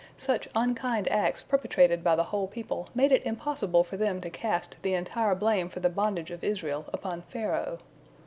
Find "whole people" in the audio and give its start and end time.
2.23-2.89